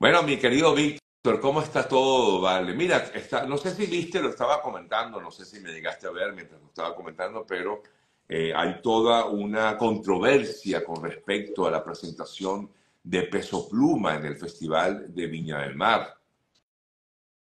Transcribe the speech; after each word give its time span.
Bueno, 0.00 0.22
mi 0.22 0.38
querido 0.38 0.74
Víctor, 0.74 1.40
¿cómo 1.42 1.60
está 1.60 1.86
todo? 1.86 2.40
Vale, 2.40 2.72
mira, 2.72 3.10
está, 3.12 3.44
no 3.44 3.58
sé 3.58 3.74
si 3.74 3.84
viste, 3.84 4.18
lo 4.22 4.30
estaba 4.30 4.62
comentando, 4.62 5.20
no 5.20 5.30
sé 5.30 5.44
si 5.44 5.60
me 5.60 5.72
llegaste 5.72 6.06
a 6.06 6.10
ver 6.10 6.32
mientras 6.32 6.58
lo 6.58 6.68
estaba 6.68 6.96
comentando, 6.96 7.44
pero 7.46 7.82
eh, 8.26 8.50
hay 8.56 8.80
toda 8.80 9.26
una 9.26 9.76
controversia 9.76 10.82
con 10.82 11.04
respecto 11.04 11.66
a 11.66 11.70
la 11.70 11.84
presentación 11.84 12.70
de 13.02 13.24
Peso 13.24 13.68
Pluma 13.68 14.14
en 14.14 14.24
el 14.24 14.38
Festival 14.38 15.14
de 15.14 15.26
Viña 15.26 15.60
del 15.60 15.74
Mar. 15.74 16.16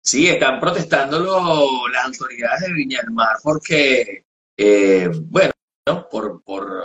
Sí, 0.01 0.25
están 0.29 0.57
protestando 0.57 1.89
las 1.89 2.05
autoridades 2.05 2.61
de 2.61 2.73
Viña 2.73 3.01
del 3.01 3.11
Mar 3.11 3.35
porque, 3.43 4.23
eh, 4.55 5.09
bueno, 5.13 5.51
por, 6.09 6.41
por 6.41 6.83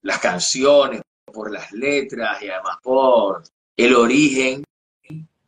las 0.00 0.18
canciones, 0.18 1.00
por 1.26 1.52
las 1.52 1.70
letras 1.70 2.42
y 2.42 2.48
además 2.48 2.78
por 2.82 3.44
el 3.76 3.94
origen 3.94 4.64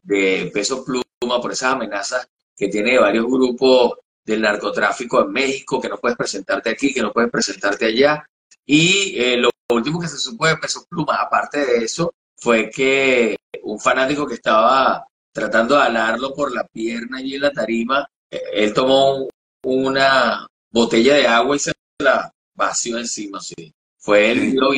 de 0.04 0.50
Peso 0.52 0.84
Pluma, 0.84 1.40
por 1.40 1.52
esas 1.52 1.72
amenazas 1.72 2.28
que 2.56 2.68
tiene 2.68 2.98
varios 2.98 3.26
grupos 3.26 3.94
del 4.24 4.42
narcotráfico 4.42 5.22
en 5.22 5.32
México, 5.32 5.80
que 5.80 5.88
no 5.88 5.98
puedes 5.98 6.16
presentarte 6.16 6.70
aquí, 6.70 6.92
que 6.92 7.02
no 7.02 7.12
puedes 7.12 7.30
presentarte 7.30 7.86
allá. 7.86 8.24
Y 8.64 9.14
eh, 9.18 9.36
lo 9.36 9.50
último 9.72 10.00
que 10.00 10.08
se 10.08 10.18
supo 10.18 10.46
de 10.46 10.56
Peso 10.56 10.86
Pluma, 10.88 11.16
aparte 11.16 11.64
de 11.64 11.84
eso, 11.84 12.14
fue 12.36 12.70
que 12.70 13.36
un 13.62 13.80
fanático 13.80 14.26
que 14.26 14.34
estaba 14.34 15.06
tratando 15.32 15.76
de 15.76 15.82
alarlo 15.82 16.32
por 16.32 16.54
la 16.54 16.64
pierna 16.64 17.20
y 17.20 17.34
en 17.34 17.40
la 17.40 17.50
tarima, 17.50 18.08
eh, 18.30 18.40
él 18.52 18.72
tomó 18.72 19.28
una 19.64 20.46
botella 20.70 21.14
de 21.14 21.26
agua 21.26 21.56
y 21.56 21.58
se 21.58 21.72
la 21.98 22.32
vació 22.54 22.98
encima, 22.98 23.40
sí. 23.40 23.74
Fue 23.98 24.30
el 24.30 24.40
video 24.40 24.70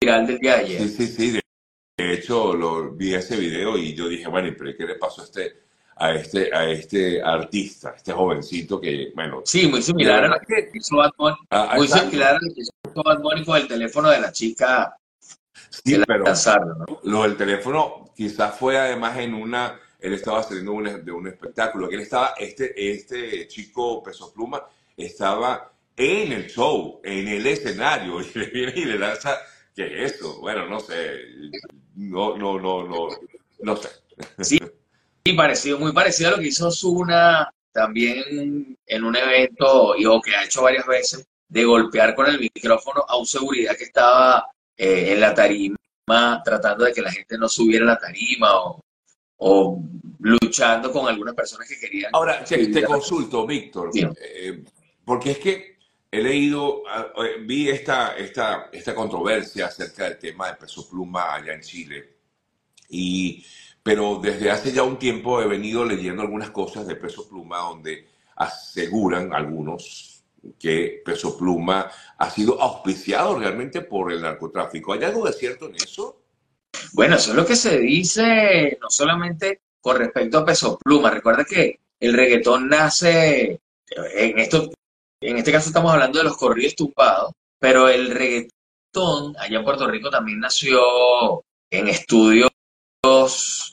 viral 0.00 0.26
del 0.26 0.38
día 0.38 0.56
de 0.56 0.60
ayer. 0.60 0.88
Sí, 0.88 1.06
sí, 1.06 1.32
sí. 1.32 1.40
Hecho, 2.24 2.54
lo, 2.54 2.90
vi 2.92 3.14
ese 3.14 3.36
video 3.36 3.76
y 3.76 3.94
yo 3.94 4.08
dije, 4.08 4.26
bueno, 4.28 4.54
pero 4.58 4.74
¿qué 4.76 4.86
le 4.86 4.94
pasó 4.94 5.20
a 5.20 5.24
este, 5.24 5.64
a 5.96 6.12
este, 6.12 6.54
a 6.54 6.70
este 6.70 7.22
artista, 7.22 7.90
a 7.90 7.96
este 7.96 8.12
jovencito 8.12 8.80
que, 8.80 9.12
bueno... 9.14 9.42
Sí, 9.44 9.68
muy 9.68 9.82
similar 9.82 10.24
a 10.24 10.28
lo 10.28 10.40
que 10.40 10.70
hizo 10.72 10.96
Bad 10.96 11.10
Bunny. 11.18 11.36
Ah, 11.50 11.74
muy 11.76 11.86
exacto. 11.86 12.10
similar 12.10 12.36
a 12.36 12.38
lo 12.40 12.54
que 12.54 12.60
hizo 12.62 13.02
Bad 13.04 13.20
Bunny 13.20 13.44
con 13.44 13.56
el 13.58 13.68
teléfono 13.68 14.08
de 14.08 14.20
la 14.20 14.32
chica 14.32 14.96
Sí, 15.68 15.96
la 15.96 16.04
pero 16.06 16.24
lanzaron, 16.24 16.78
¿no? 16.78 17.00
lo 17.02 17.22
del 17.24 17.36
teléfono 17.36 18.12
quizás 18.14 18.56
fue 18.58 18.78
además 18.78 19.18
en 19.18 19.34
una, 19.34 19.78
él 20.00 20.14
estaba 20.14 20.42
saliendo 20.42 20.72
un, 20.72 21.04
de 21.04 21.12
un 21.12 21.26
espectáculo, 21.26 21.90
él 21.90 22.00
estaba, 22.00 22.34
este, 22.38 22.90
este 22.90 23.46
chico 23.48 24.02
Peso 24.02 24.32
Pluma 24.32 24.62
estaba 24.96 25.72
en 25.96 26.32
el 26.32 26.48
show, 26.48 27.00
en 27.04 27.28
el 27.28 27.46
escenario, 27.46 28.20
y 28.34 28.38
le 28.38 28.46
viene 28.46 28.72
y 28.76 28.84
le 28.84 28.98
lanza, 28.98 29.36
¿qué 29.74 30.04
es 30.04 30.12
eso? 30.14 30.40
Bueno, 30.40 30.66
no 30.68 30.80
sé, 30.80 31.20
no, 31.96 32.36
no, 32.36 32.58
no, 32.60 32.84
no, 32.86 33.08
no 33.60 33.76
sé. 33.76 33.88
Sí, 34.40 34.58
sí, 35.24 35.32
parecido, 35.32 35.78
muy 35.78 35.92
parecido 35.92 36.28
a 36.28 36.32
lo 36.32 36.38
que 36.38 36.48
hizo 36.48 36.70
Zuna 36.70 37.50
también 37.72 38.76
en 38.86 39.04
un 39.04 39.16
evento, 39.16 39.96
y 39.96 40.06
o 40.06 40.20
que 40.20 40.34
ha 40.36 40.44
hecho 40.44 40.62
varias 40.62 40.86
veces, 40.86 41.26
de 41.48 41.64
golpear 41.64 42.14
con 42.14 42.26
el 42.26 42.38
micrófono 42.38 43.04
a 43.08 43.16
un 43.16 43.26
seguridad 43.26 43.76
que 43.76 43.84
estaba 43.84 44.46
eh, 44.76 45.12
en 45.12 45.20
la 45.20 45.34
tarima, 45.34 45.76
tratando 46.44 46.84
de 46.84 46.92
que 46.92 47.02
la 47.02 47.10
gente 47.10 47.36
no 47.36 47.48
subiera 47.48 47.84
a 47.84 47.88
la 47.88 47.98
tarima 47.98 48.56
o, 48.60 48.80
o 49.38 49.80
luchando 50.20 50.92
con 50.92 51.08
algunas 51.08 51.34
personas 51.34 51.68
que 51.68 51.78
querían. 51.78 52.10
Ahora, 52.14 52.44
te, 52.44 52.66
te 52.68 52.84
consulto, 52.84 53.46
Víctor, 53.46 53.90
Sí. 53.92 54.06
eh, 54.20 54.62
porque 55.04 55.32
es 55.32 55.38
que 55.38 55.73
he 56.14 56.22
leído, 56.22 56.82
ah, 56.88 57.12
eh, 57.16 57.40
vi 57.40 57.68
esta, 57.68 58.16
esta, 58.16 58.68
esta 58.72 58.94
controversia 58.94 59.66
acerca 59.66 60.04
del 60.04 60.18
tema 60.18 60.48
de 60.48 60.54
Peso 60.54 60.88
Pluma 60.88 61.34
allá 61.34 61.54
en 61.54 61.60
Chile, 61.60 62.18
y, 62.88 63.44
pero 63.82 64.20
desde 64.22 64.50
hace 64.50 64.70
ya 64.70 64.84
un 64.84 64.98
tiempo 64.98 65.42
he 65.42 65.48
venido 65.48 65.84
leyendo 65.84 66.22
algunas 66.22 66.50
cosas 66.50 66.86
de 66.86 66.94
Peso 66.94 67.28
Pluma 67.28 67.58
donde 67.58 68.06
aseguran 68.36 69.32
algunos 69.32 70.22
que 70.58 71.02
Peso 71.04 71.36
Pluma 71.36 71.90
ha 72.16 72.30
sido 72.30 72.60
auspiciado 72.60 73.38
realmente 73.38 73.80
por 73.80 74.12
el 74.12 74.22
narcotráfico. 74.22 74.92
¿Hay 74.92 75.02
algo 75.02 75.26
de 75.26 75.32
cierto 75.32 75.66
en 75.66 75.74
eso? 75.76 76.22
Bueno, 76.92 77.16
eso 77.16 77.30
es 77.30 77.36
lo 77.36 77.46
que 77.46 77.56
se 77.56 77.78
dice, 77.78 78.78
no 78.80 78.88
solamente 78.88 79.62
con 79.80 79.96
respecto 79.98 80.38
a 80.38 80.44
Peso 80.44 80.78
Pluma. 80.78 81.10
Recuerda 81.10 81.44
que 81.44 81.80
el 81.98 82.12
reggaetón 82.12 82.68
nace, 82.68 83.60
en 83.88 84.38
esto, 84.38 84.70
en 85.24 85.38
este 85.38 85.52
caso 85.52 85.68
estamos 85.68 85.92
hablando 85.92 86.18
de 86.18 86.24
los 86.24 86.36
corridos 86.36 86.74
tumbados, 86.74 87.32
pero 87.58 87.88
el 87.88 88.10
reggaetón 88.10 89.34
allá 89.38 89.58
en 89.58 89.64
Puerto 89.64 89.88
Rico 89.88 90.10
también 90.10 90.38
nació 90.38 91.42
en 91.70 91.88
estudios 91.88 92.50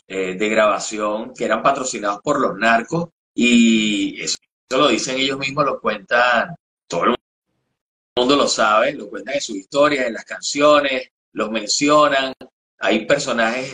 eh, 0.07 0.35
de 0.35 0.49
grabación 0.49 1.33
que 1.33 1.45
eran 1.45 1.61
patrocinados 1.61 2.21
por 2.23 2.39
los 2.39 2.57
narcos 2.57 3.09
y 3.35 4.21
eso, 4.21 4.37
lo 4.69 4.87
dicen 4.87 5.17
ellos 5.17 5.37
mismos, 5.37 5.65
lo 5.65 5.81
cuentan, 5.81 6.55
todo 6.87 7.03
el 7.03 7.15
mundo 8.17 8.35
lo 8.37 8.47
sabe, 8.47 8.93
lo 8.93 9.09
cuentan 9.09 9.35
en 9.35 9.41
sus 9.41 9.57
historias, 9.57 10.07
en 10.07 10.13
las 10.13 10.25
canciones, 10.25 11.09
los 11.33 11.51
mencionan. 11.51 12.33
Hay 12.79 13.05
personajes 13.05 13.73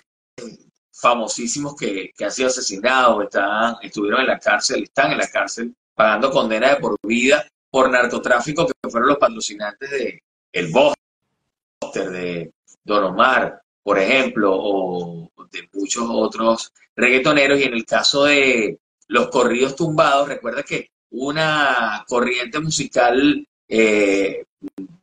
famosísimos 0.92 1.76
que, 1.76 2.10
que 2.16 2.24
han 2.24 2.32
sido 2.32 2.48
asesinados, 2.48 3.22
están, 3.22 3.76
estuvieron 3.82 4.20
en 4.22 4.26
la 4.26 4.38
cárcel, 4.38 4.82
están 4.82 5.12
en 5.12 5.18
la 5.18 5.28
cárcel 5.28 5.72
pagando 5.94 6.30
condena 6.30 6.70
de 6.70 6.76
por 6.76 6.96
vida 7.02 7.46
por 7.70 7.90
narcotráfico, 7.90 8.66
que 8.66 8.90
fueron 8.90 9.10
los 9.10 9.18
patrocinantes 9.18 9.90
de 9.90 10.22
El 10.52 10.72
Buster, 10.72 12.10
de 12.10 12.52
Don 12.84 13.04
Omar, 13.04 13.60
por 13.82 13.98
ejemplo, 13.98 14.50
o 14.54 15.30
de 15.50 15.68
muchos 15.72 16.04
otros 16.08 16.72
reggaetoneros. 16.96 17.60
Y 17.60 17.64
en 17.64 17.74
el 17.74 17.84
caso 17.84 18.24
de 18.24 18.78
los 19.08 19.28
corridos 19.28 19.76
tumbados, 19.76 20.28
recuerda 20.28 20.62
que 20.62 20.90
una 21.10 22.04
corriente 22.06 22.60
musical 22.60 23.46
eh, 23.66 24.44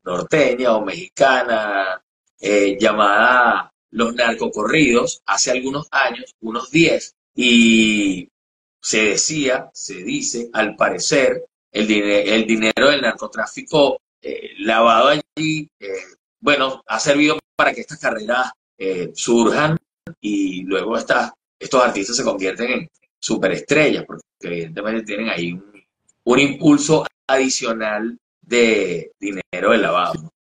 norteña 0.04 0.76
o 0.76 0.86
mexicana 0.86 2.02
eh, 2.40 2.78
llamada 2.80 3.72
los 3.92 4.14
narcocorridos 4.14 5.22
hace 5.26 5.52
algunos 5.52 5.88
años, 5.92 6.36
unos 6.42 6.70
10, 6.70 7.16
y 7.36 8.30
se 8.82 9.04
decía, 9.04 9.70
se 9.74 10.04
dice, 10.04 10.50
al 10.54 10.76
parecer, 10.76 11.46
el, 11.76 11.92
el 11.92 12.48
dinero 12.48 12.90
del 12.90 13.02
narcotráfico 13.02 14.00
eh, 14.22 14.54
lavado 14.60 15.10
allí, 15.10 15.70
eh, 15.80 15.90
bueno, 16.40 16.84
ha 16.88 17.00
servido 17.00 17.38
para 17.56 17.74
que 17.74 17.82
estas 17.82 18.00
carreras 18.00 18.52
eh, 18.78 19.12
surjan 19.14 19.78
y 20.22 20.64
luego 20.64 20.98
estas, 20.98 21.34
estos 21.60 21.84
artistas 21.84 22.16
se 22.16 22.24
convierten 22.24 22.72
en 22.72 22.90
superestrellas, 23.20 24.06
porque 24.06 24.24
evidentemente 24.42 25.04
tienen 25.04 25.30
ahí 25.30 25.52
un, 25.52 25.84
un 26.24 26.40
impulso 26.40 27.06
adicional 27.28 28.18
de 28.42 29.12
dinero 29.20 29.72
de 29.72 29.78
lavado. 29.78 30.32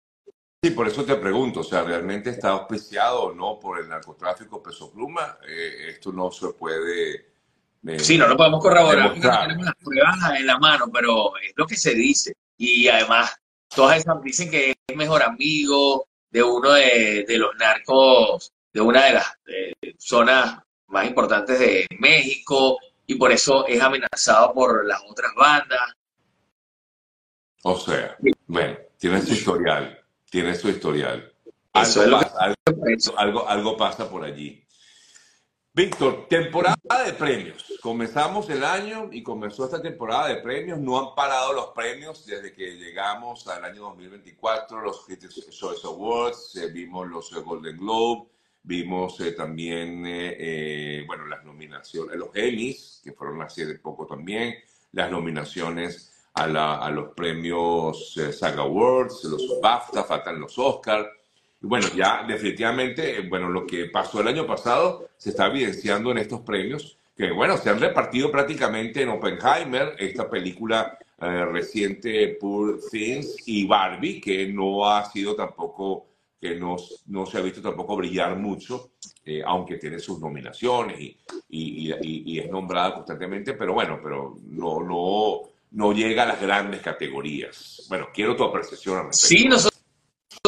Sí, 0.63 0.71
por 0.71 0.87
eso 0.87 1.03
te 1.03 1.15
pregunto, 1.15 1.59
o 1.59 1.63
sea, 1.63 1.83
¿realmente 1.83 2.29
está 2.29 2.49
auspiciado 2.51 3.23
o 3.23 3.33
no 3.33 3.59
por 3.59 3.79
el 3.79 3.89
narcotráfico 3.89 4.63
Peso 4.63 4.91
Pluma? 4.91 5.37
Eh, 5.47 5.89
esto 5.89 6.11
no 6.11 6.31
se 6.31 6.47
puede... 6.53 7.34
Sí, 7.99 8.17
no 8.17 8.27
lo 8.27 8.35
podemos 8.35 8.61
corroborar 8.61 9.13
porque 9.13 9.27
no 9.27 9.39
tenemos 9.41 9.65
las 9.65 9.75
pruebas 9.75 10.39
en 10.39 10.47
la 10.47 10.57
mano, 10.57 10.85
pero 10.91 11.37
es 11.37 11.53
lo 11.55 11.67
que 11.67 11.75
se 11.75 11.93
dice. 11.93 12.33
Y 12.57 12.87
además, 12.87 13.35
todas 13.75 13.97
esas 13.97 14.21
dicen 14.23 14.49
que 14.49 14.75
es 14.87 14.95
mejor 14.95 15.21
amigo 15.21 16.07
de 16.31 16.41
uno 16.41 16.71
de, 16.71 17.25
de 17.27 17.37
los 17.37 17.55
narcos, 17.57 18.51
de 18.73 18.81
una 18.81 19.05
de 19.05 19.13
las 19.13 19.27
eh, 19.47 19.73
zonas 19.97 20.59
más 20.87 21.07
importantes 21.07 21.59
de 21.59 21.87
México, 21.99 22.79
y 23.05 23.15
por 23.15 23.31
eso 23.31 23.67
es 23.67 23.79
amenazado 23.81 24.53
por 24.53 24.85
las 24.85 25.01
otras 25.07 25.31
bandas. 25.35 25.93
O 27.63 27.77
sea, 27.77 28.17
bueno, 28.47 28.77
tiene 28.97 29.21
su 29.21 29.33
historial, 29.33 29.99
tiene 30.29 30.55
su 30.55 30.69
historial. 30.69 31.31
Eso 31.73 32.01
Algo 32.01 32.03
es 32.03 32.07
lo 32.09 32.19
que 32.19 32.25
pasa, 32.25 32.39
algo, 32.39 33.19
algo, 33.19 33.49
algo 33.49 33.77
pasa 33.77 34.09
por 34.09 34.23
allí. 34.23 34.64
Víctor, 35.75 36.27
temporada 36.29 36.77
de 37.05 37.11
premios. 37.13 37.65
Comenzamos 37.81 38.49
el 38.49 38.63
año 38.63 39.09
y 39.11 39.21
comenzó 39.21 39.65
esta 39.65 39.81
temporada 39.81 40.29
de 40.29 40.37
premios. 40.37 40.79
No 40.79 40.97
han 40.97 41.13
parado 41.15 41.51
los 41.51 41.67
premios 41.75 42.25
desde 42.25 42.53
que 42.53 42.77
llegamos 42.77 43.45
al 43.49 43.65
año 43.65 43.81
2024, 43.81 44.79
los 44.81 45.05
Critics' 45.05 45.49
Choice 45.49 45.85
Awards, 45.85 46.55
eh, 46.55 46.67
vimos 46.71 47.09
los 47.09 47.29
eh, 47.33 47.41
Golden 47.41 47.75
Globe, 47.77 48.29
vimos 48.63 49.19
eh, 49.19 49.33
también, 49.33 50.01
bueno, 51.07 51.25
las 51.25 51.43
nominaciones, 51.43 52.15
los 52.15 52.29
Emmys, 52.33 53.01
que 53.03 53.11
fueron 53.11 53.41
hace 53.41 53.65
de 53.65 53.75
poco 53.77 54.05
también, 54.07 54.55
las 54.93 55.11
nominaciones 55.11 56.13
a, 56.35 56.47
la- 56.47 56.89
los 56.89 57.09
premios 57.13 58.13
SAG 58.13 58.57
Awards, 58.59 59.25
los 59.25 59.59
BAFTA, 59.61 60.05
faltan 60.05 60.39
los 60.39 60.57
Oscars. 60.57 61.09
Bueno, 61.67 61.87
ya 61.95 62.23
definitivamente, 62.27 63.17
eh, 63.17 63.27
bueno, 63.27 63.49
lo 63.49 63.65
que 63.65 63.85
pasó 63.85 64.21
el 64.21 64.27
año 64.27 64.45
pasado 64.45 65.09
se 65.17 65.31
está 65.31 65.47
evidenciando 65.47 66.11
en 66.11 66.19
estos 66.19 66.41
premios, 66.41 66.99
que 67.17 67.31
bueno, 67.31 67.57
se 67.57 67.71
han 67.71 67.79
repartido 67.79 68.31
prácticamente 68.31 69.01
en 69.01 69.09
Oppenheimer, 69.09 69.95
esta 69.97 70.29
película 70.29 70.95
eh, 71.19 71.45
reciente 71.45 72.37
Poor 72.39 72.79
Things 72.91 73.35
y 73.47 73.65
Barbie, 73.65 74.21
que 74.21 74.47
no 74.47 74.87
ha 74.87 75.09
sido 75.09 75.35
tampoco, 75.35 76.05
que 76.39 76.55
no, 76.55 76.75
no 77.07 77.25
se 77.25 77.39
ha 77.39 77.41
visto 77.41 77.63
tampoco 77.63 77.95
brillar 77.95 78.37
mucho, 78.37 78.91
eh, 79.25 79.41
aunque 79.43 79.77
tiene 79.77 79.97
sus 79.97 80.19
nominaciones 80.19 80.99
y, 80.99 81.17
y, 81.49 81.91
y, 81.99 82.39
es 82.39 82.51
nombrada 82.51 82.93
constantemente, 82.93 83.53
pero 83.53 83.73
bueno, 83.73 83.99
pero 84.03 84.37
no, 84.49 84.81
no, 84.81 85.41
no 85.71 85.93
llega 85.93 86.23
a 86.23 86.27
las 86.27 86.41
grandes 86.41 86.81
categorías. 86.81 87.87
Bueno, 87.89 88.09
quiero 88.13 88.35
tu 88.35 88.43
apreciación 88.43 88.97
al 88.99 89.05
respecto. 89.07 89.35
Sí, 89.35 89.47
nosotros, 89.47 89.74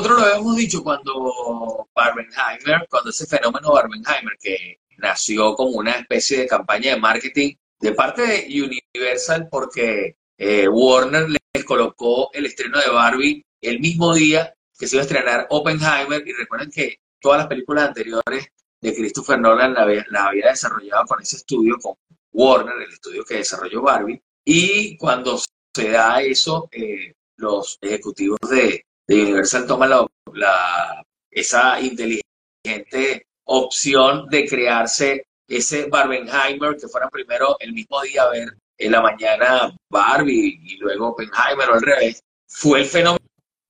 nosotros 0.07 0.27
lo 0.27 0.33
habíamos 0.33 0.55
dicho 0.55 0.83
cuando 0.83 1.89
Barbenheimer, 1.93 2.87
cuando 2.89 3.09
ese 3.09 3.25
fenómeno 3.25 3.73
Barbenheimer, 3.73 4.37
que 4.39 4.79
nació 4.97 5.53
como 5.55 5.71
una 5.77 5.91
especie 5.91 6.39
de 6.39 6.47
campaña 6.47 6.93
de 6.93 6.99
marketing 6.99 7.55
de 7.79 7.91
parte 7.91 8.21
de 8.21 8.63
Universal, 8.63 9.47
porque 9.51 10.15
eh, 10.37 10.67
Warner 10.67 11.27
les 11.29 11.65
colocó 11.65 12.29
el 12.33 12.45
estreno 12.45 12.79
de 12.79 12.89
Barbie 12.89 13.45
el 13.61 13.79
mismo 13.79 14.13
día 14.13 14.53
que 14.77 14.87
se 14.87 14.95
iba 14.95 15.01
a 15.01 15.05
estrenar 15.05 15.47
Oppenheimer, 15.49 16.25
y 16.25 16.33
recuerden 16.33 16.71
que 16.71 16.99
todas 17.19 17.39
las 17.39 17.47
películas 17.47 17.89
anteriores 17.89 18.47
de 18.79 18.95
Christopher 18.95 19.39
Nolan 19.39 19.73
la 19.73 19.83
había, 20.27 20.49
desarrollado 20.49 21.05
con 21.05 21.21
ese 21.21 21.37
estudio, 21.37 21.77
con 21.81 21.95
Warner, 22.31 22.75
el 22.75 22.93
estudio 22.93 23.25
que 23.25 23.37
desarrolló 23.37 23.81
Barbie, 23.81 24.21
y 24.45 24.95
cuando 24.97 25.37
se 25.75 25.89
da 25.89 26.21
eso, 26.21 26.69
eh, 26.71 27.13
los 27.37 27.77
ejecutivos 27.81 28.39
de, 28.49 28.85
Universal 29.07 29.65
toman 29.65 29.89
la, 30.33 31.03
esa 31.31 31.79
inteligente 31.79 33.27
opción 33.45 34.27
de 34.29 34.47
crearse 34.47 35.25
ese 35.47 35.85
Barbenheimer, 35.85 36.75
que 36.75 36.87
fuera 36.87 37.09
primero 37.09 37.55
el 37.59 37.73
mismo 37.73 38.01
día 38.01 38.23
a 38.23 38.29
ver 38.29 38.49
en 38.77 38.91
la 38.91 39.01
mañana 39.01 39.75
Barbie 39.89 40.59
y 40.61 40.77
luego 40.77 41.09
Oppenheimer 41.09 41.69
o 41.69 41.73
al 41.75 41.81
revés, 41.81 42.21
fue 42.47 42.81
el 42.81 42.85
fenómeno 42.85 43.19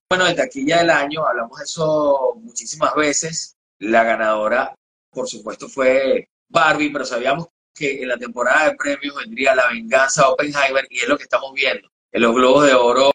de 0.10 0.34
taquilla 0.34 0.80
del 0.80 0.90
año, 0.90 1.26
hablamos 1.26 1.58
de 1.60 1.66
eso 1.66 2.34
muchísimas 2.42 2.96
veces, 2.96 3.56
la 3.80 4.04
ganadora 4.04 4.74
por 5.12 5.28
supuesto 5.28 5.68
fue 5.68 6.30
Barbie, 6.50 6.92
pero 6.92 7.06
sabíamos 7.06 7.48
que 7.74 8.02
en 8.02 8.10
la 8.10 8.18
temporada 8.18 8.70
de 8.70 8.76
premios 8.76 9.16
vendría 9.16 9.56
La 9.56 9.68
Venganza 9.70 10.30
Oppenheimer 10.30 10.86
y 10.90 11.00
es 11.00 11.08
lo 11.08 11.18
que 11.18 11.24
estamos 11.24 11.54
viendo. 11.54 11.90
En 12.12 12.22
los 12.22 12.34
Globos 12.34 12.66
de 12.66 12.74
Oro, 12.74 13.12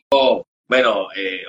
bueno, 0.68 1.08
eh, 1.14 1.42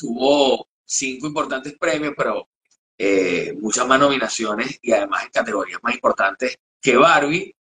obtuvo 0.00 0.68
cinco 0.84 1.26
importantes 1.26 1.76
premios, 1.78 2.14
pero 2.16 2.48
eh, 2.96 3.54
muchas 3.58 3.86
más 3.86 4.00
nominaciones 4.00 4.78
y 4.82 4.92
además 4.92 5.24
en 5.24 5.30
categorías 5.30 5.80
más 5.82 5.94
importantes 5.94 6.58
que 6.80 6.96
Barbie. 6.96 7.54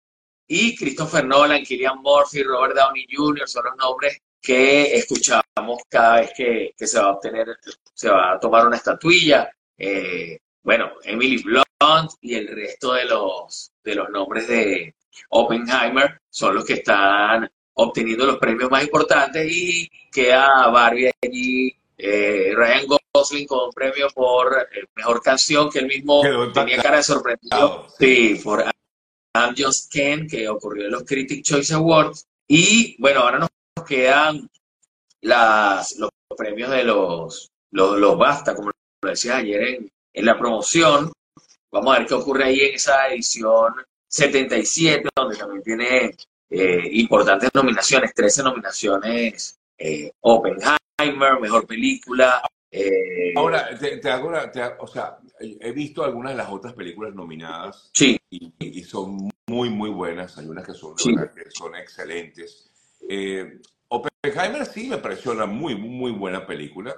Y 0.51 0.75
Christopher 0.75 1.25
Nolan, 1.25 1.63
Killian 1.63 2.01
Murphy, 2.01 2.41
Robert 2.41 2.75
Downey 2.75 3.05
Jr. 3.11 3.47
son 3.47 3.65
los 3.65 3.75
nombres 3.77 4.19
que 4.41 4.95
escuchamos 4.95 5.81
cada 5.87 6.21
vez 6.21 6.31
que, 6.35 6.73
se 6.75 6.99
va 6.99 7.05
a 7.05 7.11
obtener, 7.11 7.59
se 7.93 8.09
va 8.09 8.33
a 8.33 8.39
tomar 8.39 8.65
una 8.65 8.77
estatuilla. 8.77 9.49
Eh, 9.77 10.39
bueno, 10.63 10.93
Emily 11.03 11.43
Blunt 11.43 12.11
y 12.21 12.33
el 12.33 12.47
resto 12.47 12.93
de 12.93 13.05
los, 13.05 13.71
de 13.83 13.95
los 13.95 14.09
nombres 14.09 14.47
de 14.47 14.95
Oppenheimer 15.29 16.19
son 16.29 16.55
los 16.55 16.65
que 16.65 16.73
están 16.73 17.49
obteniendo 17.73 18.25
los 18.25 18.37
premios 18.39 18.71
más 18.71 18.83
importantes 18.83 19.47
y 19.49 19.89
queda 20.11 20.67
Barbie 20.67 21.11
allí, 21.21 21.78
eh, 22.01 22.53
Ryan 22.55 22.87
Gosling 23.13 23.45
con 23.45 23.65
un 23.65 23.71
premio 23.71 24.07
por 24.15 24.67
eh, 24.71 24.85
mejor 24.95 25.21
canción 25.21 25.69
que 25.69 25.79
él 25.79 25.87
mismo 25.87 26.21
tenía 26.53 26.81
cara 26.81 26.97
de 26.97 27.03
sorprendido. 27.03 27.87
Sí, 27.99 28.39
por 28.41 28.63
I'm 29.35 29.53
Just 29.57 29.91
Ken, 29.91 30.27
que 30.27 30.47
ocurrió 30.47 30.85
en 30.85 30.91
los 30.91 31.03
Critic 31.03 31.43
Choice 31.43 31.73
Awards. 31.73 32.25
Y 32.47 32.95
bueno, 33.01 33.19
ahora 33.19 33.39
nos 33.39 33.85
quedan 33.85 34.49
las, 35.21 35.97
los 35.97 36.09
premios 36.37 36.71
de 36.71 36.85
los, 36.85 37.51
los, 37.71 37.99
los 37.99 38.17
BAFTA, 38.17 38.55
como 38.55 38.71
lo 39.01 39.09
decías 39.09 39.35
ayer 39.35 39.61
en, 39.61 39.91
en 40.13 40.25
la 40.25 40.37
promoción. 40.37 41.11
Vamos 41.71 41.95
a 41.95 41.99
ver 41.99 42.07
qué 42.07 42.13
ocurre 42.13 42.45
ahí 42.45 42.61
en 42.61 42.75
esa 42.75 43.07
edición 43.09 43.73
77, 44.07 45.09
donde 45.15 45.35
también 45.35 45.63
tiene 45.63 46.15
eh, 46.49 46.89
importantes 46.93 47.49
nominaciones, 47.53 48.13
13 48.13 48.43
nominaciones, 48.43 49.58
eh, 49.79 50.11
Oppenheimer, 50.21 51.39
Mejor 51.41 51.65
Película. 51.65 52.41
Eh, 52.71 53.33
Ahora, 53.35 53.69
te, 53.79 54.09
hago 54.11 54.31
o 54.79 54.87
sea, 54.87 55.17
he 55.39 55.71
visto 55.71 56.03
algunas 56.03 56.33
de 56.33 56.37
las 56.37 56.49
otras 56.51 56.73
películas 56.73 57.15
nominadas 57.15 57.89
sí. 57.93 58.19
y, 58.29 58.83
son 58.83 59.29
muy, 59.47 59.69
muy 59.69 59.89
buenas. 59.89 60.37
Hay 60.37 60.47
unas 60.47 60.65
que 60.65 60.73
son, 60.73 60.95
que 60.95 61.51
son 61.51 61.75
excelentes. 61.75 62.69
Oppenheimer 63.87 64.65
sí 64.65 64.87
me 64.87 64.97
pareció 64.97 65.31
una 65.31 65.45
muy, 65.45 65.75
muy 65.75 66.11
buena 66.11 66.45
película. 66.45 66.95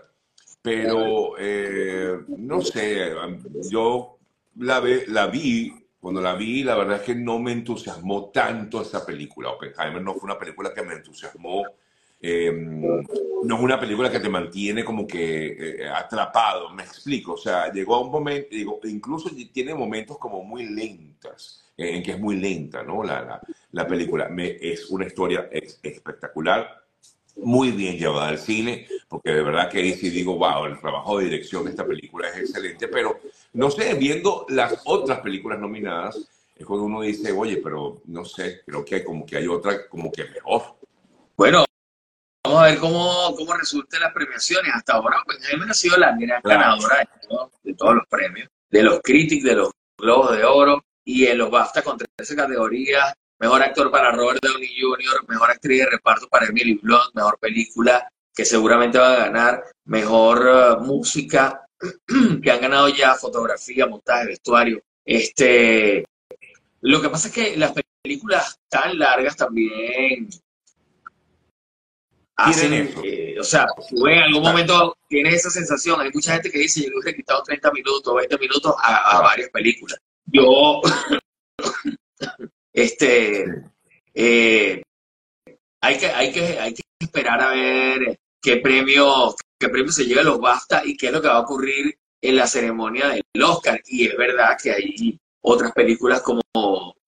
Pero 0.61 1.35
eh, 1.39 2.19
no 2.27 2.61
sé, 2.61 3.11
yo 3.69 4.19
la, 4.57 4.83
la 5.07 5.27
vi, 5.27 5.73
cuando 5.99 6.21
la 6.21 6.35
vi, 6.35 6.63
la 6.63 6.75
verdad 6.75 6.97
es 6.97 7.01
que 7.01 7.15
no 7.15 7.39
me 7.39 7.51
entusiasmó 7.51 8.29
tanto 8.29 8.81
esa 8.81 9.03
película. 9.03 9.49
Oppenheimer 9.49 10.01
no 10.01 10.13
fue 10.13 10.25
una 10.25 10.37
película 10.37 10.73
que 10.73 10.83
me 10.83 10.93
entusiasmó. 10.93 11.63
Em, 12.21 12.81
no 12.81 13.55
es 13.55 13.61
una 13.61 13.79
película 13.79 14.11
que 14.11 14.19
te 14.19 14.29
mantiene 14.29 14.85
como 14.85 15.07
que 15.07 15.81
eh, 15.81 15.89
atrapado, 15.89 16.69
me 16.69 16.83
explico. 16.83 17.33
O 17.33 17.37
sea, 17.37 17.71
llegó 17.71 17.95
a 17.95 18.01
un 18.01 18.11
momento, 18.11 18.49
digo, 18.51 18.79
incluso 18.83 19.29
tiene 19.51 19.73
momentos 19.73 20.17
como 20.17 20.43
muy 20.43 20.65
lentas, 20.65 21.63
en 21.77 22.03
que 22.03 22.11
es 22.11 22.19
muy 22.19 22.35
lenta, 22.37 22.83
¿no? 22.83 23.03
La, 23.03 23.21
la, 23.21 23.41
la 23.71 23.87
película. 23.87 24.29
Me, 24.29 24.57
es 24.61 24.89
una 24.89 25.07
historia 25.07 25.49
espectacular 25.51 26.81
muy 27.37 27.71
bien 27.71 27.97
llevada 27.97 28.29
al 28.29 28.37
cine, 28.37 28.87
porque 29.07 29.31
de 29.31 29.43
verdad 29.43 29.69
que 29.69 29.79
ahí 29.79 29.93
sí 29.93 30.09
digo, 30.09 30.37
wow, 30.37 30.65
el 30.65 30.79
trabajo 30.79 31.17
de 31.17 31.25
dirección 31.25 31.63
de 31.63 31.71
esta 31.71 31.85
película 31.85 32.29
es 32.29 32.37
excelente, 32.37 32.87
pero 32.87 33.19
no 33.53 33.71
sé, 33.71 33.93
viendo 33.95 34.45
las 34.49 34.81
otras 34.85 35.19
películas 35.21 35.59
nominadas, 35.59 36.17
es 36.55 36.65
cuando 36.65 36.85
uno 36.85 37.01
dice, 37.01 37.31
oye, 37.31 37.57
pero 37.57 38.01
no 38.05 38.25
sé, 38.25 38.61
creo 38.65 38.85
que 38.85 38.95
hay 38.95 39.03
como 39.03 39.25
que 39.25 39.37
hay 39.37 39.47
otra 39.47 39.87
como 39.87 40.11
que 40.11 40.25
mejor. 40.25 40.75
Bueno, 41.35 41.65
vamos 42.51 42.67
a 42.67 42.71
ver 42.71 42.79
cómo, 42.79 43.35
cómo 43.35 43.53
resultan 43.53 44.01
las 44.01 44.13
premiaciones. 44.13 44.71
Hasta 44.73 44.93
ahora, 44.93 45.17
pues 45.25 45.39
ha 45.69 45.73
sido 45.73 45.97
la 45.97 46.15
gran 46.17 46.41
ganadora 46.43 46.97
de, 46.97 47.71
de, 47.71 47.75
todos 47.75 47.95
los 47.95 48.07
premios, 48.07 48.49
de 48.69 48.83
los 48.83 48.99
Critics, 49.01 49.43
de 49.43 49.55
los 49.55 49.71
Globos 49.97 50.35
de 50.35 50.43
Oro, 50.43 50.83
y 51.03 51.25
en 51.25 51.37
los 51.37 51.49
BAFTA 51.49 51.81
con 51.81 51.97
13 51.97 52.35
categorías, 52.35 53.13
Mejor 53.41 53.63
actor 53.63 53.89
para 53.89 54.11
Robert 54.11 54.39
Downey 54.39 54.69
Jr., 54.79 55.27
mejor 55.27 55.49
actriz 55.49 55.79
de 55.79 55.89
reparto 55.89 56.27
para 56.27 56.45
Emily 56.45 56.75
Blunt, 56.75 57.15
mejor 57.15 57.39
película 57.39 58.07
que 58.35 58.45
seguramente 58.45 58.99
va 58.99 59.13
a 59.13 59.25
ganar, 59.25 59.63
mejor 59.85 60.45
uh, 60.45 60.79
música 60.79 61.65
que 62.43 62.51
han 62.51 62.61
ganado 62.61 62.89
ya 62.89 63.15
fotografía, 63.15 63.87
montaje, 63.87 64.27
vestuario. 64.27 64.83
Este, 65.03 66.05
lo 66.81 67.01
que 67.01 67.09
pasa 67.09 67.29
es 67.29 67.33
que 67.33 67.57
las 67.57 67.73
películas 68.03 68.59
tan 68.69 68.99
largas 68.99 69.35
también 69.35 70.29
hacen, 72.37 72.93
eh, 73.03 73.35
o 73.39 73.43
sea, 73.43 73.65
tú 73.89 74.07
en 74.07 74.19
algún 74.19 74.43
momento 74.43 74.97
tienes 75.07 75.35
esa 75.35 75.49
sensación. 75.49 76.01
Hay 76.01 76.11
mucha 76.13 76.33
gente 76.33 76.51
que 76.51 76.59
dice, 76.59 76.81
yo 76.81 76.89
le 76.89 76.99
hubiera 76.99 77.15
quitado 77.15 77.43
30 77.43 77.71
minutos, 77.71 78.15
20 78.15 78.37
minutos 78.37 78.75
a, 78.81 79.17
a 79.17 79.21
varias 79.21 79.49
películas. 79.49 79.99
Yo 80.25 80.81
Este, 82.73 83.45
eh, 84.13 84.81
hay, 85.81 85.97
que, 85.97 86.07
hay, 86.07 86.31
que, 86.31 86.59
hay 86.59 86.73
que 86.73 86.81
esperar 86.99 87.41
a 87.41 87.49
ver 87.49 88.19
qué 88.41 88.57
premio, 88.57 89.35
qué 89.59 89.69
premio 89.69 89.91
se 89.91 90.05
llega 90.05 90.21
a 90.21 90.25
los 90.25 90.39
BAFTA 90.39 90.83
y 90.85 90.95
qué 90.95 91.07
es 91.07 91.13
lo 91.13 91.21
que 91.21 91.27
va 91.27 91.35
a 91.35 91.41
ocurrir 91.41 91.97
en 92.21 92.35
la 92.35 92.47
ceremonia 92.47 93.09
del 93.09 93.43
Oscar. 93.43 93.81
Y 93.87 94.07
es 94.07 94.15
verdad 94.15 94.57
que 94.61 94.71
hay 94.71 95.19
otras 95.41 95.73
películas 95.73 96.21
como 96.21 96.41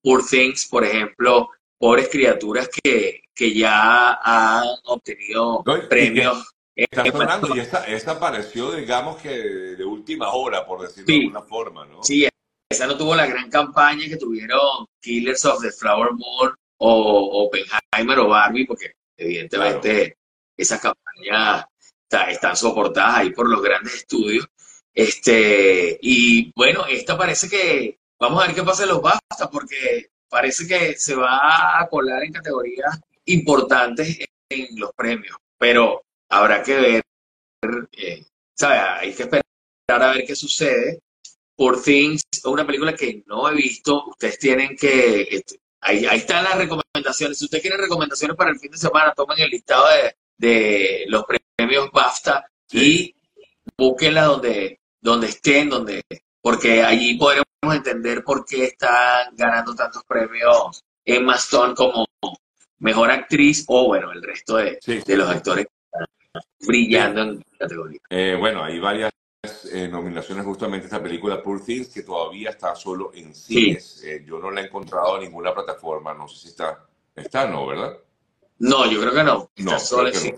Poor 0.02 0.26
Things, 0.26 0.68
por 0.68 0.84
ejemplo, 0.84 1.50
Pobres 1.84 2.08
Criaturas, 2.08 2.70
que, 2.70 3.24
que 3.36 3.54
ya 3.54 4.14
han 4.14 4.64
obtenido 4.86 5.62
premios. 5.90 6.50
Está 6.74 7.04
sonando 7.12 7.54
y 7.54 7.60
esa, 7.60 8.12
apareció, 8.12 8.72
digamos 8.72 9.22
que 9.22 9.30
de 9.30 9.84
última 9.84 10.32
hora, 10.32 10.66
por 10.66 10.84
decirlo 10.84 11.08
de 11.08 11.20
alguna 11.20 11.42
forma, 11.42 11.86
¿no? 11.86 12.02
Sí, 12.02 12.26
esa 12.72 12.88
no 12.88 12.96
tuvo 12.96 13.14
la 13.18 13.26
gran 13.26 13.50
campaña 13.50 14.08
que 14.08 14.16
tuvieron 14.16 14.86
Killers 15.02 15.44
of 15.44 15.62
the 15.62 15.74
Flower 15.74 16.14
Moon 16.14 16.56
o 16.78 17.44
Oppenheimer 17.44 18.20
o 18.20 18.30
Barbie, 18.30 18.66
porque 18.66 18.94
evidentemente 19.18 20.16
esas 20.56 20.80
campañas 20.80 21.66
están 22.30 22.56
soportadas 22.56 23.16
ahí 23.18 23.32
por 23.32 23.50
los 23.50 23.62
grandes 23.62 23.94
estudios. 23.96 24.48
Este, 24.94 26.00
y 26.02 26.50
bueno, 26.56 26.86
esta 26.86 27.18
parece 27.18 27.50
que 27.50 28.00
vamos 28.18 28.42
a 28.42 28.48
ver 28.48 28.56
qué 28.56 28.64
pasa 28.64 28.84
en 28.84 28.90
los 28.90 29.02
BAFTA, 29.02 29.50
porque 29.52 30.13
parece 30.34 30.66
que 30.68 30.96
se 30.98 31.14
va 31.14 31.80
a 31.80 31.88
colar 31.88 32.24
en 32.24 32.34
categorías 32.34 33.00
importantes 33.26 34.18
en 34.50 34.68
los 34.80 34.92
premios, 34.94 35.38
pero 35.60 36.02
habrá 36.28 36.64
que 36.64 36.76
ver, 36.76 37.04
eh, 37.92 38.26
Hay 38.62 39.14
que 39.14 39.24
esperar 39.24 39.44
a 39.88 40.12
ver 40.12 40.26
qué 40.26 40.36
sucede. 40.36 41.00
Por 41.56 41.84
Things, 41.84 42.24
una 42.46 42.66
película 42.66 42.96
que 42.96 43.24
no 43.28 43.48
he 43.48 43.54
visto. 43.54 44.06
Ustedes 44.08 44.40
tienen 44.40 44.76
que. 44.76 45.22
Este, 45.30 45.60
ahí, 45.82 46.04
están 46.06 46.46
las 46.46 46.58
recomendaciones. 46.58 47.38
Si 47.38 47.46
ustedes 47.46 47.62
quieren 47.62 47.80
recomendaciones 47.80 48.36
para 48.36 48.50
el 48.50 48.60
fin 48.60 48.72
de 48.72 48.78
semana, 48.80 49.14
tomen 49.14 49.40
el 49.40 49.52
listado 49.52 49.86
de, 50.40 51.06
los 51.10 51.26
premios 51.56 51.92
BAFTA 51.92 52.50
y 52.72 53.16
búsquenla 53.78 54.24
donde, 54.24 54.80
donde 55.00 55.28
estén, 55.28 55.70
donde, 55.70 56.02
porque 56.42 56.82
allí 56.82 57.20
podremos 57.20 57.53
entender 57.72 58.24
por 58.24 58.44
qué 58.46 58.66
están 58.66 59.36
ganando 59.36 59.76
tantos 59.76 60.04
premios 60.06 60.84
Emma 61.06 61.36
Stone 61.36 61.76
como 61.76 62.06
mejor 62.80 63.12
actriz 63.12 63.64
o, 63.68 63.86
bueno, 63.88 64.12
el 64.12 64.22
resto 64.24 64.58
de, 64.58 64.80
Sí, 64.82 65.00
de 65.06 65.16
los 65.18 65.30
sí. 65.30 65.36
actores 65.36 65.68
brillando 66.60 67.22
en 67.22 67.44
categoría. 67.60 68.00
Eh, 68.10 68.36
bueno, 68.40 68.64
hay 68.64 68.80
varias 68.80 69.12
eh, 69.72 69.88
nominaciones 69.88 70.46
justamente 70.46 70.86
esta 70.86 71.02
película 71.02 71.42
Poor 71.42 71.64
Things 71.64 71.90
que 71.90 72.04
todavía 72.04 72.50
está 72.50 72.76
solo 72.76 73.12
en 73.14 73.34
cines. 73.36 74.02
Eh, 74.04 74.24
yo 74.26 74.40
no 74.40 74.50
la 74.52 74.62
he 74.62 74.66
encontrado 74.66 75.18
en 75.18 75.24
ninguna 75.26 75.54
plataforma. 75.54 76.14
No 76.14 76.28
sé 76.28 76.40
si 76.40 76.48
está. 76.50 76.86
Está, 77.16 77.48
no, 77.48 77.68
¿verdad? 77.68 77.94
no, 78.60 78.90
yo 78.90 79.00
creo 79.02 79.14
que 79.14 79.24
no, 79.24 79.52
está 79.56 79.72
No, 79.74 79.80
solo 79.80 80.08
en 80.08 80.14
que 80.14 80.32
no. 80.32 80.38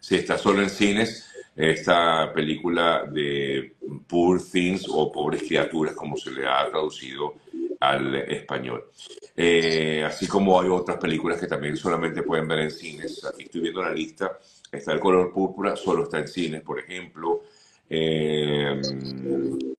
Sí, 0.00 0.14
está 0.16 0.38
solo 0.38 0.62
en 0.62 0.70
cines. 0.70 1.27
Esta 1.58 2.32
película 2.32 3.04
de 3.10 3.74
Poor 4.06 4.40
Things 4.40 4.86
o 4.88 5.10
Pobres 5.10 5.42
Criaturas, 5.42 5.92
como 5.92 6.16
se 6.16 6.30
le 6.30 6.46
ha 6.46 6.70
traducido 6.70 7.34
al 7.80 8.14
español. 8.14 8.92
Eh, 9.36 10.04
así 10.06 10.28
como 10.28 10.60
hay 10.60 10.68
otras 10.68 10.98
películas 10.98 11.40
que 11.40 11.48
también 11.48 11.76
solamente 11.76 12.22
pueden 12.22 12.46
ver 12.46 12.60
en 12.60 12.70
cines. 12.70 13.24
Aquí 13.24 13.42
estoy 13.42 13.62
viendo 13.62 13.82
la 13.82 13.92
lista. 13.92 14.38
Está 14.70 14.92
El 14.92 15.00
color 15.00 15.32
púrpura, 15.32 15.74
solo 15.74 16.04
está 16.04 16.20
en 16.20 16.28
cines, 16.28 16.62
por 16.62 16.78
ejemplo. 16.78 17.42
Eh, 17.90 18.80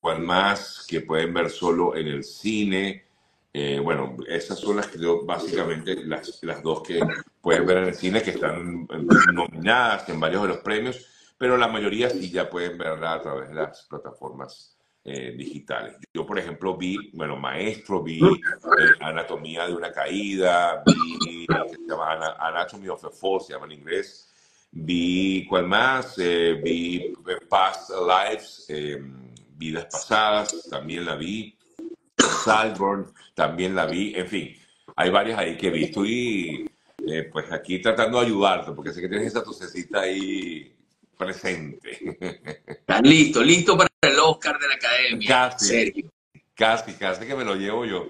¿cuál 0.02 0.22
más 0.22 0.86
que 0.86 1.00
pueden 1.00 1.34
ver 1.34 1.50
solo 1.50 1.96
en 1.96 2.08
el 2.08 2.26
cine? 2.26 3.06
Eh, 3.54 3.80
bueno, 3.82 4.18
esas 4.28 4.60
son 4.60 4.76
las 4.76 4.88
que 4.88 5.00
yo, 5.00 5.26
básicamente, 5.26 5.96
las, 6.04 6.44
las 6.44 6.62
dos 6.62 6.84
que 6.84 7.00
pueden 7.40 7.66
ver 7.66 7.78
en 7.78 7.84
el 7.86 7.96
cine, 7.96 8.22
que 8.22 8.32
están 8.32 8.86
nominadas 9.34 10.10
en 10.10 10.20
varios 10.20 10.42
de 10.42 10.48
los 10.50 10.58
premios, 10.58 11.19
pero 11.40 11.58
la 11.58 11.70
mayoría 11.70 12.10
sí 12.10 12.30
ya 12.30 12.50
pueden 12.50 12.78
verla 12.78 13.14
a 13.14 13.22
través 13.22 13.50
de 13.50 13.56
las 13.56 13.88
plataformas 13.90 14.78
eh, 15.06 15.34
digitales. 15.36 15.96
Yo, 16.14 16.26
por 16.26 16.38
ejemplo, 16.38 16.76
vi, 16.76 17.10
bueno, 17.14 17.38
Maestro, 17.38 18.04
vi 18.04 18.20
eh, 18.22 18.92
Anatomía 19.00 19.66
de 19.66 19.74
una 19.74 19.92
caída, 19.92 20.84
vi, 20.86 21.48
que 21.48 21.76
se 21.76 21.88
llama 21.88 22.12
Ana- 22.12 22.36
Anatomy 22.38 22.90
of 22.90 23.06
a 23.06 23.10
Fall, 23.10 23.40
se 23.40 23.54
llama 23.54 23.66
en 23.68 23.72
inglés, 23.72 24.30
vi, 24.72 25.48
¿cuál 25.48 25.66
más? 25.66 26.16
Eh, 26.20 26.60
vi 26.62 26.98
eh, 26.98 27.38
Past 27.50 27.92
Lives, 27.92 28.66
eh, 28.68 29.02
Vidas 29.56 29.86
Pasadas, 29.86 30.68
también 30.70 31.06
la 31.06 31.16
vi. 31.16 31.56
Saltburn, 32.44 33.14
también 33.34 33.76
la 33.76 33.86
vi, 33.86 34.14
en 34.16 34.28
fin, 34.28 34.56
hay 34.96 35.10
varias 35.10 35.40
ahí 35.40 35.56
que 35.56 35.68
he 35.68 35.72
visto 35.72 36.06
y 36.06 36.70
eh, 37.08 37.24
pues 37.32 37.50
aquí 37.52 37.82
tratando 37.82 38.20
de 38.20 38.26
ayudarte, 38.26 38.74
porque 38.74 38.92
sé 38.92 39.00
que 39.00 39.08
tienes 39.08 39.28
esa 39.28 39.44
tosecita 39.44 40.02
ahí 40.02 40.76
presente. 41.20 42.00
Están 42.68 43.04
listos, 43.04 43.46
listos 43.46 43.76
para 43.78 43.90
el 44.02 44.20
Oscar 44.20 44.58
de 44.58 44.68
la 44.70 44.76
Academia, 44.76 45.28
Casi, 45.28 45.66
Sergio. 45.66 46.10
casi, 46.56 46.94
casi 46.94 47.28
que 47.28 47.36
me 47.36 47.44
lo 47.44 47.56
llevo 47.56 47.86
yo. 47.86 48.08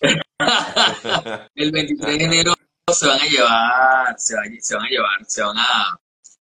El 1.54 1.70
23 1.70 2.18
de 2.18 2.24
enero 2.24 2.54
se 2.90 3.06
van 3.06 3.20
a 3.20 3.26
llevar, 3.26 4.14
se 4.18 4.34
van, 4.34 4.60
se 4.60 4.74
van 4.74 4.84
a 4.86 4.88
llevar, 4.88 5.24
se 5.28 5.42
van 5.42 5.58
a, 5.58 6.00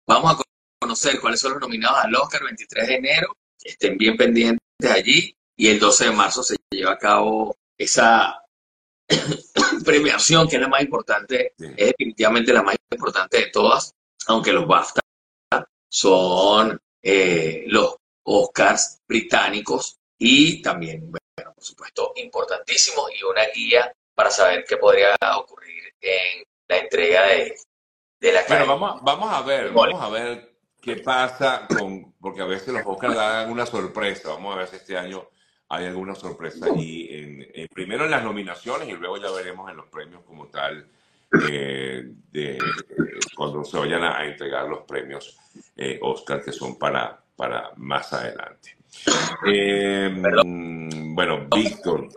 vamos 0.08 0.32
a 0.34 0.42
conocer 0.80 1.20
cuáles 1.20 1.40
son 1.40 1.52
los 1.52 1.60
nominados 1.60 1.98
al 2.04 2.14
Oscar 2.16 2.42
23 2.42 2.88
de 2.88 2.94
enero, 2.96 3.36
estén 3.62 3.96
bien 3.96 4.16
pendientes 4.16 4.58
allí 4.90 5.36
y 5.56 5.68
el 5.68 5.78
12 5.78 6.06
de 6.06 6.10
marzo 6.10 6.42
se 6.42 6.56
lleva 6.70 6.92
a 6.92 6.98
cabo 6.98 7.56
esa 7.78 8.42
premiación 9.84 10.48
que 10.48 10.56
es 10.56 10.62
la 10.62 10.68
más 10.68 10.82
importante, 10.82 11.54
Sí. 11.56 11.66
es 11.76 11.86
definitivamente 11.88 12.52
la 12.52 12.62
más 12.64 12.74
importante 12.90 13.38
de 13.38 13.46
todas, 13.52 13.92
aunque 14.26 14.52
los 14.52 14.66
BAFTA 14.66 15.00
son 15.88 16.80
eh, 17.02 17.64
los 17.68 17.96
Oscars 18.24 19.00
británicos 19.06 19.98
y 20.18 20.60
también, 20.62 21.10
bueno, 21.10 21.52
por 21.54 21.64
supuesto, 21.64 22.12
importantísimos 22.16 23.10
y 23.18 23.22
una 23.22 23.44
guía 23.54 23.92
para 24.14 24.30
saber 24.30 24.64
qué 24.66 24.76
podría 24.78 25.14
ocurrir 25.38 25.82
en 26.00 26.44
la 26.68 26.78
entrega 26.78 27.26
de, 27.26 27.54
de 28.20 28.32
la 28.32 28.42
Bueno, 28.48 28.66
vamos, 28.66 29.02
vamos 29.02 29.32
a 29.32 29.42
ver, 29.42 29.70
vamos 29.72 30.02
a 30.02 30.08
ver 30.08 30.56
qué 30.80 30.96
pasa 30.96 31.66
con, 31.68 32.12
porque 32.14 32.40
a 32.42 32.46
veces 32.46 32.68
los 32.68 32.82
Oscars 32.84 33.14
dan 33.14 33.50
una 33.50 33.66
sorpresa. 33.66 34.30
Vamos 34.30 34.54
a 34.54 34.58
ver 34.58 34.68
si 34.68 34.76
este 34.76 34.96
año 34.96 35.28
hay 35.68 35.84
alguna 35.86 36.14
sorpresa 36.14 36.66
allí, 36.66 37.08
en, 37.10 37.46
en- 37.54 37.68
primero 37.68 38.04
en 38.04 38.10
las 38.12 38.22
nominaciones 38.24 38.88
y 38.88 38.92
luego 38.92 39.18
ya 39.18 39.30
veremos 39.30 39.68
en 39.70 39.76
los 39.76 39.86
premios 39.86 40.22
como 40.24 40.46
tal, 40.48 40.88
eh, 41.50 42.04
de, 42.30 42.58
cuando 43.36 43.64
se 43.64 43.78
vayan 43.78 44.02
a, 44.04 44.18
a 44.18 44.26
entregar 44.26 44.68
los 44.68 44.84
premios 44.84 45.36
eh, 45.76 45.98
Oscar 46.02 46.42
que 46.42 46.52
son 46.52 46.78
para, 46.78 47.20
para 47.36 47.72
más 47.76 48.12
adelante. 48.12 48.76
Eh, 49.46 50.08
mm, 50.44 51.14
bueno, 51.14 51.46
Víctor, 51.54 52.08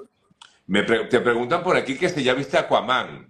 me 0.68 0.84
pre- 0.84 1.06
te 1.06 1.20
preguntan 1.20 1.64
por 1.64 1.76
aquí 1.76 1.98
que 1.98 2.10
si 2.10 2.24
ya 2.24 2.34
viste 2.34 2.58
Aquaman. 2.58 3.28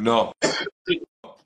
No, 0.00 0.32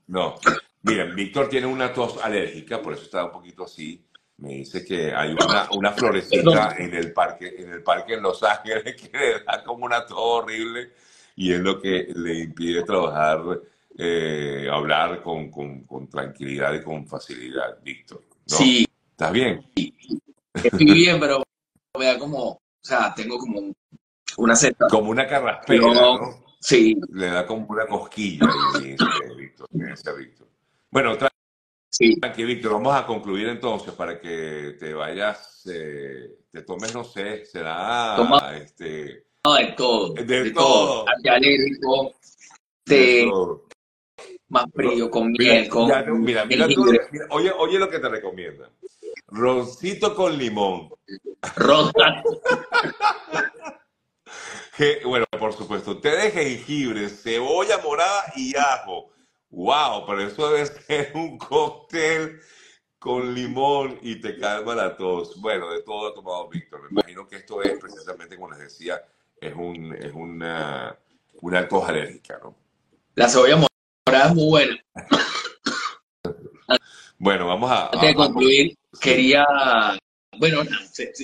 no. 0.07 0.35
Miren, 0.83 1.15
Víctor 1.15 1.49
tiene 1.49 1.67
una 1.67 1.91
tos 1.93 2.17
alérgica, 2.23 2.81
por 2.81 2.93
eso 2.93 3.03
está 3.03 3.25
un 3.25 3.31
poquito 3.31 3.63
así. 3.65 4.03
Me 4.37 4.49
dice 4.49 4.85
que 4.85 5.13
hay 5.13 5.33
una, 5.33 5.67
una 5.71 5.91
florecita 5.91 6.75
en 6.77 6.93
el 6.93 7.11
parque, 7.11 7.55
en 7.57 7.73
el 7.73 7.81
parque 7.83 8.13
en 8.13 8.21
Los 8.21 8.43
Ángeles 8.43 8.95
que 9.11 9.17
le 9.17 9.39
da 9.43 9.63
como 9.63 9.85
una 9.85 10.05
tos 10.05 10.17
horrible 10.19 10.93
y 11.37 11.53
es 11.53 11.59
lo 11.61 11.79
que 11.79 12.07
le 12.15 12.39
impide 12.39 12.83
trabajar, 12.83 13.41
eh, 13.97 14.67
hablar 14.71 15.21
con, 15.23 15.49
con, 15.49 15.83
con 15.85 16.09
tranquilidad 16.09 16.73
y 16.73 16.83
con 16.83 17.07
facilidad, 17.07 17.81
Víctor. 17.83 18.23
¿No? 18.49 18.57
Sí, 18.57 18.85
¿Estás 19.11 19.31
bien? 19.31 19.65
estoy 20.53 20.85
bien, 20.85 21.19
pero 21.19 21.43
me 21.97 22.05
da 22.05 22.17
como, 22.19 22.49
o 22.49 22.61
sea, 22.81 23.13
tengo 23.15 23.37
como 23.37 23.59
un- 23.59 23.75
una 24.37 24.55
sensación. 24.55 24.89
Como 24.89 25.11
una 25.11 25.27
carraspera, 25.27 25.81
¿no? 25.93 26.43
Sí, 26.59 26.95
Le 27.11 27.27
da 27.27 27.45
como 27.45 27.65
una 27.67 27.85
cosquilla 27.87 28.47
dice 28.51 28.97
Víctor. 29.37 29.67
Bueno, 30.89 31.15
tra- 31.17 31.29
sí. 31.89 32.15
tranqui, 32.19 32.43
Víctor, 32.45 32.73
vamos 32.73 32.95
a 32.95 33.05
concluir 33.05 33.47
entonces 33.47 33.93
para 33.93 34.19
que 34.19 34.75
te 34.79 34.93
vayas, 34.93 35.67
eh, 35.71 36.39
te 36.51 36.63
tomes, 36.63 36.93
no 36.95 37.03
sé, 37.03 37.45
será 37.45 38.13
Toma- 38.15 38.57
este, 38.57 39.26
No, 39.47 39.53
de 39.55 39.65
todo, 39.77 40.13
De 40.13 40.23
de, 40.25 40.51
todo. 40.51 41.05
té, 42.83 43.23
eso. 43.23 43.65
más 44.49 44.65
frío, 44.73 45.09
con 45.09 45.31
Mira, 45.31 45.53
miel, 45.53 45.69
con 45.69 45.87
ya 45.87 46.03
mira, 46.03 46.43
mira 46.45 46.67
tú 46.67 46.83
mira, 46.83 47.25
oye, 47.29 47.51
oye 47.57 47.79
lo 47.79 47.89
que 47.89 47.99
te 47.99 48.09
recomiendan. 48.09 48.69
Roncito 49.27 50.13
con 50.15 50.37
limón. 50.37 50.89
ronda. 51.55 52.23
Que, 54.75 54.99
bueno, 55.05 55.25
por 55.39 55.53
supuesto, 55.53 55.97
té 55.97 56.09
de 56.09 56.31
jengibre, 56.31 57.07
cebolla 57.07 57.77
morada 57.77 58.25
y 58.35 58.53
ajo. 58.57 59.11
Wow, 59.49 60.05
pero 60.05 60.21
eso 60.23 60.49
debe 60.51 60.65
ser 60.65 61.11
un 61.15 61.37
cóctel 61.37 62.41
con 62.99 63.33
limón 63.33 63.97
y 64.01 64.19
te 64.19 64.37
calma 64.37 64.75
la 64.75 64.97
tos. 64.97 65.39
Bueno, 65.39 65.69
de 65.71 65.83
todo 65.83 66.09
ha 66.09 66.13
tomado 66.13 66.49
Víctor. 66.49 66.81
Me 66.83 66.89
imagino 66.91 67.25
que 67.27 67.37
esto 67.37 67.61
es 67.61 67.79
precisamente, 67.79 68.35
como 68.35 68.49
les 68.51 68.59
decía, 68.59 69.01
es, 69.41 69.53
un, 69.55 69.93
es 69.95 70.11
una, 70.13 70.97
una 71.41 71.67
tos 71.67 71.87
alérgica, 71.87 72.39
¿no? 72.43 72.55
La 73.15 73.27
cebolla 73.29 73.57
morada 74.05 74.29
es 74.29 74.35
muy 74.35 74.45
buena. 74.45 74.83
Bueno, 77.19 77.47
vamos 77.47 77.71
a... 77.71 77.85
Antes 77.85 78.09
de 78.09 78.13
concluir, 78.13 78.77
sí. 78.93 78.99
quería, 79.01 79.43
bueno, 80.37 80.63
no, 80.63 80.77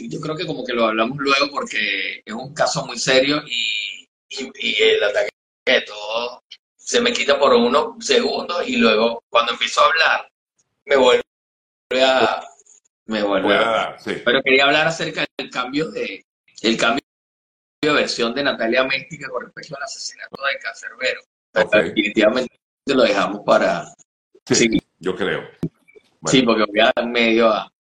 yo 0.10 0.20
creo 0.20 0.36
que 0.36 0.48
como 0.48 0.66
que 0.66 0.74
lo 0.74 0.88
hablamos 0.88 1.20
luego 1.20 1.52
porque 1.52 2.24
es 2.26 2.34
un 2.34 2.52
caso 2.54 2.84
muy 2.88 2.98
serio 2.98 3.44
y, 3.46 4.08
y, 4.30 4.52
y 4.60 4.76
el 4.82 5.04
ataque 5.04 5.30
de 5.68 5.82
todo 5.82 6.42
se 6.76 7.00
me 7.00 7.14
quita 7.14 7.40
por 7.40 7.54
unos 7.54 8.06
segundos 8.06 8.68
y 8.68 8.78
luego 8.78 9.24
cuando 9.30 9.54
empiezo 9.54 9.82
a 9.82 9.86
hablar 9.86 10.32
me 10.86 10.96
vuelve 10.96 11.24
a, 12.02 12.44
me 13.06 13.24
vuelve 13.24 13.56
a, 13.56 13.60
dar, 13.62 14.02
sí. 14.02 14.16
pero 14.26 14.42
quería 14.42 14.66
hablar 14.66 14.88
acerca 14.88 15.26
del 15.38 15.50
cambio 15.50 15.92
de, 15.92 16.26
el 16.62 16.78
cambio 16.78 17.03
versión 17.92 18.34
de 18.34 18.44
Natalia 18.44 18.84
Méstica 18.86 19.28
con 19.30 19.44
respecto 19.44 19.76
al 19.76 19.84
asesinato 19.84 20.36
de 20.42 20.60
Cancerbero. 20.60 21.22
Pero 21.52 21.66
Ok. 21.68 21.76
definitivamente 21.76 22.56
lo 22.86 23.04
dejamos 23.04 23.42
para, 23.46 23.86
Sí, 24.46 24.56
sí, 24.56 24.82
yo 25.00 25.16
creo. 25.16 25.42
sí, 25.62 26.42
Bueno, 26.42 26.46
porque 26.46 26.72
voy 26.72 26.80
a 26.80 26.92
dar 26.96 27.08
medio 27.08 27.50
a, 27.50 27.72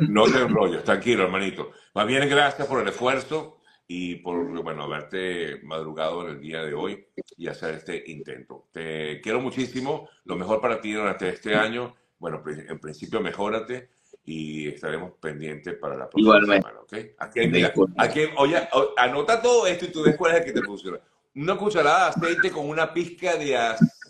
no 0.00 0.24
te 0.24 0.38
enrolles, 0.38 0.84
tranquilo, 0.84 1.24
hermanito. 1.24 1.72
Más 1.94 2.06
bien, 2.06 2.28
gracias 2.28 2.66
por 2.68 2.82
el 2.82 2.88
esfuerzo 2.88 3.60
y 3.86 4.16
por, 4.16 4.62
bueno, 4.62 4.84
haberte 4.84 5.60
madrugado 5.62 6.22
en 6.26 6.36
el 6.36 6.40
día 6.40 6.62
de 6.62 6.74
hoy 6.74 7.06
y 7.36 7.48
hacer 7.48 7.74
este 7.74 8.02
intento. 8.10 8.68
Te 8.72 9.20
quiero 9.20 9.40
muchísimo, 9.40 10.08
lo 10.24 10.36
mejor 10.36 10.60
para 10.60 10.80
ti 10.80 10.92
durante 10.92 11.28
este 11.28 11.54
año. 11.54 11.94
Bueno, 12.18 12.42
en 12.46 12.78
principio, 12.78 13.20
mejórate 13.20 13.90
y 14.24 14.68
estaremos 14.68 15.12
pendientes 15.20 15.74
para 15.78 15.96
la 15.96 16.08
próxima 16.08 16.36
Igualmente. 16.36 16.66
semana, 16.68 16.80
¿ok? 16.80 16.94
Aquí, 17.18 17.46
mira, 17.48 17.72
aquí, 17.98 18.20
oye, 18.36 18.68
anota 18.96 19.42
todo 19.42 19.66
esto 19.66 19.84
y 19.86 19.88
tú 19.88 20.02
ves 20.04 20.16
cuál 20.16 20.32
es 20.32 20.38
el 20.40 20.44
que 20.46 20.52
te 20.52 20.62
funciona. 20.62 20.98
Una 21.34 21.56
cucharada 21.56 22.04
de 22.04 22.10
aceite 22.26 22.50
con 22.52 22.68
una 22.68 22.92
pizca 22.92 23.36
de, 23.36 23.46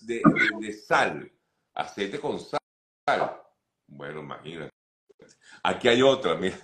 de, 0.03 0.15
de- 0.17 0.67
de 0.67 0.73
sal. 0.73 1.31
Aceite 1.75 2.19
con 2.21 2.39
sal. 2.41 2.59
Bueno, 3.87 4.21
imagínate. 4.21 4.71
Aquí 5.63 5.89
hay 5.89 6.03
otra, 6.03 6.35
mira. 6.35 6.57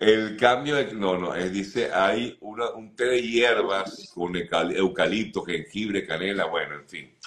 El 0.00 0.36
cambio 0.36 0.76
de... 0.76 0.92
No, 0.94 1.16
no, 1.18 1.34
es, 1.34 1.52
dice, 1.52 1.90
hay 1.92 2.36
una, 2.40 2.70
un 2.70 2.94
té 2.96 3.04
de 3.04 3.22
hierbas 3.22 4.10
con 4.14 4.34
eucal- 4.34 4.74
eucalipto, 4.76 5.42
jengibre, 5.44 6.06
canela, 6.06 6.46
bueno, 6.46 6.74
en 6.76 6.88
fin. 6.88 7.18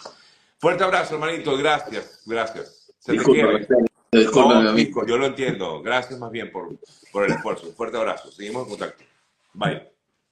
Fuerte 0.57 0.83
abrazo, 0.83 1.15
hermanito, 1.15 1.55
gracias, 1.57 2.21
gracias. 2.25 2.93
Se 2.99 3.13
te 3.17 3.23
quiere. 3.23 3.67
No, 4.13 5.07
yo 5.07 5.17
lo 5.17 5.25
entiendo. 5.25 5.81
Gracias 5.81 6.19
más 6.19 6.31
bien 6.31 6.51
por, 6.51 6.77
por 7.13 7.23
el 7.23 7.31
esfuerzo. 7.31 7.67
Un 7.67 7.75
fuerte 7.75 7.97
abrazo. 7.97 8.29
Seguimos 8.29 8.63
en 8.63 8.69
contacto. 8.69 9.03
Bye. 9.53 9.91